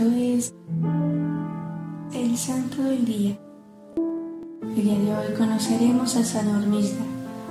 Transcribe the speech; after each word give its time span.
Esto 0.00 0.16
es 0.16 0.54
el 2.14 2.38
Santo 2.38 2.82
del 2.82 3.04
Día. 3.04 3.38
El 4.74 4.82
día 4.82 4.98
de 4.98 5.14
hoy 5.14 5.34
conoceremos 5.36 6.16
a 6.16 6.24
San 6.24 6.48
Hormisda. 6.48 7.04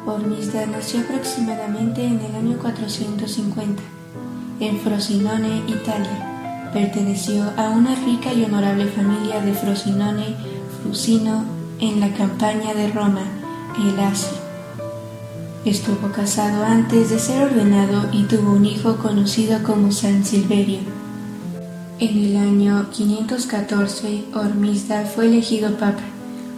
Hormisda 0.08 0.66
nació 0.66 1.02
aproximadamente 1.02 2.04
en 2.04 2.20
el 2.20 2.36
año 2.36 2.58
450 2.58 3.84
en 4.62 4.80
Frosinone, 4.80 5.62
Italia. 5.68 6.71
Perteneció 6.73 7.43
a 7.55 7.70
una 7.70 7.93
rica 7.93 8.34
y 8.34 8.43
honorable 8.46 8.88
familia 8.88 9.41
de 9.41 9.54
Frosinone, 9.54 10.36
Frusino, 10.81 11.45
en 11.79 12.00
la 12.00 12.11
campaña 12.16 12.73
de 12.73 12.89
Roma, 12.91 13.25
el 13.77 14.00
Asia. 14.00 14.39
Estuvo 15.66 16.11
casado 16.11 16.66
antes 16.66 17.11
de 17.11 17.20
ser 17.20 17.43
ordenado 17.43 18.09
y 18.11 18.23
tuvo 18.23 18.54
un 18.54 18.66
hijo 18.66 18.95
conocido 18.95 19.61
como 19.61 19.91
San 19.91 20.25
Silverio. 20.25 20.98
En 22.02 22.17
el 22.17 22.38
año 22.38 22.89
514, 22.91 24.23
Hormisda 24.34 25.03
fue 25.03 25.26
elegido 25.26 25.76
papa, 25.76 26.03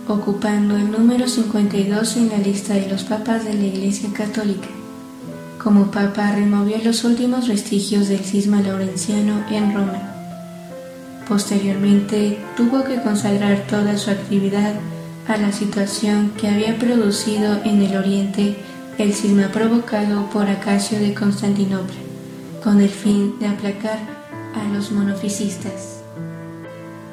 ocupando 0.07 0.77
el 0.77 0.91
número 0.91 1.27
52 1.27 2.17
en 2.17 2.29
la 2.29 2.37
lista 2.37 2.75
de 2.75 2.87
los 2.87 3.03
papas 3.05 3.45
de 3.45 3.55
la 3.55 3.63
Iglesia 3.63 4.07
Católica. 4.13 4.67
Como 5.57 5.89
papa 5.89 6.33
removió 6.35 6.77
los 6.83 7.03
últimos 7.05 7.47
vestigios 7.47 8.07
del 8.07 8.19
cisma 8.19 8.61
laurenciano 8.61 9.43
en 9.49 9.73
Roma. 9.73 10.13
Posteriormente 11.27 12.37
tuvo 12.55 12.83
que 12.83 13.01
consagrar 13.01 13.65
toda 13.67 13.97
su 13.97 14.11
actividad 14.11 14.75
a 15.27 15.37
la 15.37 15.51
situación 15.51 16.33
que 16.39 16.49
había 16.49 16.77
producido 16.77 17.63
en 17.63 17.81
el 17.81 17.97
Oriente 17.97 18.57
el 18.99 19.11
cisma 19.15 19.47
provocado 19.47 20.29
por 20.29 20.47
Acacio 20.47 20.99
de 20.99 21.15
Constantinopla, 21.15 21.95
con 22.63 22.79
el 22.79 22.89
fin 22.89 23.39
de 23.39 23.47
aplacar 23.47 24.20
a 24.55 24.63
los 24.73 24.91
monofisistas. 24.91 25.99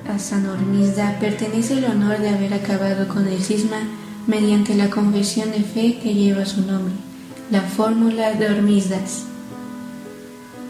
A 0.08 0.18
San 0.18 0.46
Hormisda 0.46 1.18
pertenece 1.20 1.78
el 1.78 1.84
honor 1.84 2.18
de 2.18 2.30
haber 2.30 2.54
acabado 2.54 3.08
con 3.08 3.28
el 3.28 3.42
cisma 3.42 3.78
mediante 4.26 4.74
la 4.74 4.90
confesión 4.90 5.50
de 5.50 5.60
fe 5.60 5.98
que 6.02 6.14
lleva 6.14 6.46
su 6.46 6.62
nombre, 6.62 6.94
la 7.50 7.62
fórmula 7.62 8.32
de 8.32 8.46
Hormisdas. 8.46 9.24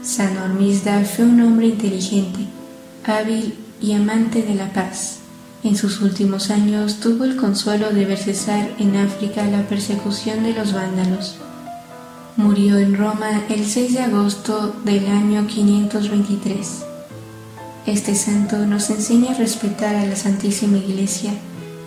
San 0.02 0.36
Hormisda 0.38 1.04
fue 1.04 1.24
un 1.24 1.40
hombre 1.40 1.66
inteligente, 1.66 2.40
hábil 3.04 3.54
y 3.80 3.92
amante 3.92 4.42
de 4.42 4.54
la 4.54 4.72
paz. 4.72 5.18
En 5.64 5.76
sus 5.76 6.00
últimos 6.00 6.50
años 6.50 7.00
tuvo 7.00 7.24
el 7.24 7.36
consuelo 7.36 7.90
de 7.90 8.04
ver 8.04 8.18
cesar 8.18 8.70
en 8.78 8.96
África 8.96 9.44
la 9.44 9.62
persecución 9.68 10.44
de 10.44 10.54
los 10.54 10.72
vándalos 10.72 11.36
Murió 12.38 12.78
en 12.78 12.96
Roma 12.96 13.42
el 13.48 13.66
6 13.66 13.94
de 13.94 13.98
agosto 13.98 14.72
del 14.84 15.08
año 15.08 15.44
523. 15.48 16.84
Este 17.84 18.14
santo 18.14 18.58
nos 18.58 18.90
enseña 18.90 19.32
a 19.32 19.34
respetar 19.34 19.96
a 19.96 20.06
la 20.06 20.14
Santísima 20.14 20.78
Iglesia 20.78 21.32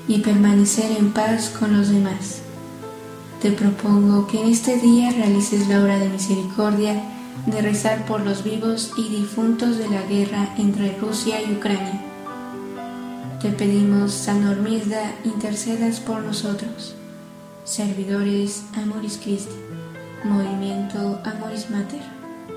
y 0.10 0.20
permanecer 0.20 0.92
en 0.92 1.14
paz 1.14 1.54
con 1.58 1.78
los 1.78 1.88
demás. 1.88 2.42
Te 3.42 3.54
propongo 3.54 4.28
que 4.28 4.42
en 4.42 4.50
este 4.50 4.76
día 4.76 5.12
realices 5.12 5.70
la 5.70 5.82
obra 5.82 5.98
de 5.98 6.10
misericordia 6.10 7.02
de 7.46 7.62
rezar 7.62 8.06
por 8.06 8.20
los 8.20 8.44
vivos 8.44 8.92
y 8.98 9.08
difuntos 9.08 9.78
de 9.78 9.88
la 9.88 10.02
guerra 10.02 10.54
entre 10.58 10.98
Rusia 10.98 11.42
y 11.42 11.54
Ucrania. 11.54 12.02
Te 13.42 13.52
pedimos, 13.52 14.12
San 14.12 14.46
Hormisda, 14.46 15.16
intercedas 15.24 16.02
por 16.02 16.22
nosotros. 16.22 16.94
Servidores 17.64 18.64
Amoris 18.76 19.18
Christi. 19.18 19.56
Movimiento 20.24 21.20
Amoris 21.26 21.70
Mater. 21.70 22.02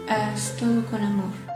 Haz 0.08 0.54
todo 0.58 0.84
con 0.86 1.02
amor. 1.02 1.53